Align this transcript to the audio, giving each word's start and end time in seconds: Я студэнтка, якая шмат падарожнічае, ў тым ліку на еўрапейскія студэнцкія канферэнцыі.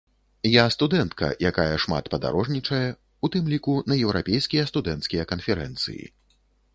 Я 0.51 0.61
студэнтка, 0.75 1.27
якая 1.49 1.75
шмат 1.83 2.07
падарожнічае, 2.13 2.87
ў 3.25 3.27
тым 3.35 3.51
ліку 3.53 3.75
на 3.93 3.99
еўрапейскія 4.07 4.63
студэнцкія 4.71 5.23
канферэнцыі. 5.33 6.03